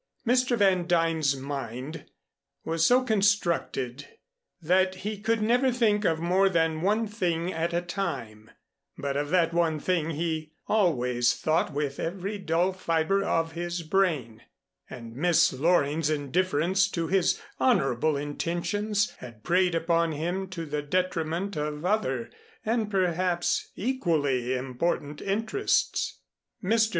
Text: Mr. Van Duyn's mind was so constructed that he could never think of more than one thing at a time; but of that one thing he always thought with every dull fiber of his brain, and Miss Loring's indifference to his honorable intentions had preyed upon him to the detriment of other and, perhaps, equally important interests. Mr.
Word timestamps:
Mr. 0.25 0.57
Van 0.57 0.87
Duyn's 0.87 1.35
mind 1.35 2.09
was 2.65 2.83
so 2.87 3.03
constructed 3.03 4.07
that 4.59 4.95
he 5.05 5.19
could 5.21 5.43
never 5.43 5.71
think 5.71 6.05
of 6.05 6.19
more 6.19 6.49
than 6.49 6.81
one 6.81 7.05
thing 7.05 7.53
at 7.53 7.71
a 7.71 7.83
time; 7.83 8.49
but 8.97 9.15
of 9.15 9.29
that 9.29 9.53
one 9.53 9.79
thing 9.79 10.09
he 10.09 10.53
always 10.67 11.35
thought 11.35 11.71
with 11.71 11.99
every 11.99 12.39
dull 12.39 12.73
fiber 12.73 13.23
of 13.23 13.51
his 13.51 13.83
brain, 13.83 14.41
and 14.89 15.15
Miss 15.15 15.53
Loring's 15.53 16.09
indifference 16.09 16.87
to 16.89 17.05
his 17.05 17.39
honorable 17.59 18.17
intentions 18.17 19.11
had 19.19 19.43
preyed 19.43 19.75
upon 19.75 20.13
him 20.13 20.47
to 20.47 20.65
the 20.65 20.81
detriment 20.81 21.55
of 21.55 21.85
other 21.85 22.31
and, 22.65 22.89
perhaps, 22.89 23.69
equally 23.75 24.55
important 24.55 25.21
interests. 25.21 26.17
Mr. 26.63 26.89